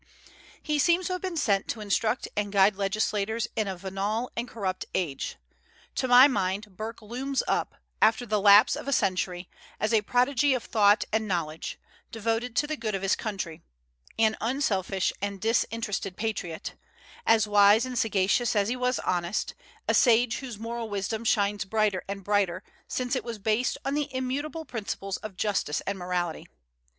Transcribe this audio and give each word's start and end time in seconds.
He 0.63 0.79
seems 0.79 1.05
to 1.05 1.13
have 1.13 1.21
been 1.21 1.37
sent 1.37 1.67
to 1.67 1.79
instruct 1.79 2.27
and 2.35 2.51
guide 2.51 2.75
legislators 2.75 3.47
in 3.55 3.67
a 3.67 3.75
venal 3.77 4.31
and 4.35 4.47
corrupt 4.47 4.83
age. 4.95 5.35
To 5.93 6.07
my 6.07 6.27
mind 6.27 6.75
Burke 6.75 7.03
looms 7.03 7.43
up, 7.47 7.75
after 8.01 8.25
the 8.25 8.41
lapse 8.41 8.75
of 8.75 8.87
a 8.87 8.93
century, 8.93 9.47
as 9.79 9.93
a 9.93 10.01
prodigy 10.01 10.55
of 10.55 10.63
thought 10.63 11.03
and 11.13 11.27
knowledge, 11.27 11.79
devoted 12.11 12.55
to 12.55 12.65
the 12.65 12.75
good 12.75 12.95
of 12.95 13.03
his 13.03 13.15
country; 13.15 13.61
an 14.17 14.35
unselfish 14.41 15.13
and 15.21 15.39
disinterested 15.39 16.17
patriot, 16.17 16.73
as 17.27 17.47
wise 17.47 17.85
and 17.85 17.99
sagacious 17.99 18.55
as 18.55 18.69
he 18.69 18.75
was 18.75 18.97
honest; 19.01 19.53
a 19.87 19.93
sage 19.93 20.37
whose 20.37 20.57
moral 20.57 20.89
wisdom 20.89 21.23
shines 21.23 21.63
brighter 21.63 22.03
and 22.07 22.23
brighter, 22.23 22.63
since 22.87 23.15
it 23.15 23.23
was 23.23 23.37
based 23.37 23.77
on 23.85 23.93
the 23.93 24.11
immutable 24.15 24.65
principles 24.65 25.17
of 25.17 25.37
justice 25.37 25.79
and 25.81 25.99
morality. 25.99 26.47